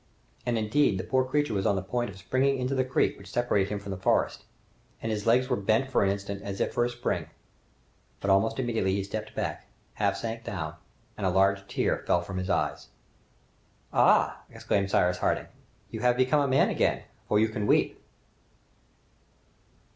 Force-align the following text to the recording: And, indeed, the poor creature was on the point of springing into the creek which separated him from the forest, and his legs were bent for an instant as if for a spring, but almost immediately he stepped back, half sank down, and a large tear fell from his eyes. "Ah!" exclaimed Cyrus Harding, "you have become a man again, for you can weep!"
And, 0.47 0.57
indeed, 0.57 0.97
the 0.97 1.03
poor 1.03 1.23
creature 1.23 1.53
was 1.53 1.67
on 1.67 1.75
the 1.75 1.83
point 1.83 2.09
of 2.09 2.17
springing 2.17 2.57
into 2.57 2.73
the 2.73 2.83
creek 2.83 3.19
which 3.19 3.29
separated 3.29 3.69
him 3.69 3.77
from 3.77 3.91
the 3.91 3.97
forest, 3.99 4.45
and 4.99 5.11
his 5.11 5.27
legs 5.27 5.47
were 5.47 5.55
bent 5.55 5.91
for 5.91 6.03
an 6.03 6.09
instant 6.09 6.41
as 6.41 6.59
if 6.59 6.73
for 6.73 6.83
a 6.83 6.89
spring, 6.89 7.27
but 8.19 8.31
almost 8.31 8.57
immediately 8.57 8.95
he 8.95 9.03
stepped 9.03 9.35
back, 9.35 9.67
half 9.93 10.17
sank 10.17 10.43
down, 10.43 10.73
and 11.17 11.27
a 11.27 11.29
large 11.29 11.67
tear 11.67 12.03
fell 12.07 12.23
from 12.23 12.37
his 12.39 12.49
eyes. 12.49 12.87
"Ah!" 13.93 14.41
exclaimed 14.49 14.89
Cyrus 14.89 15.19
Harding, 15.19 15.49
"you 15.91 15.99
have 15.99 16.17
become 16.17 16.41
a 16.41 16.47
man 16.47 16.69
again, 16.71 17.03
for 17.27 17.37
you 17.39 17.49
can 17.49 17.67
weep!" 17.67 18.01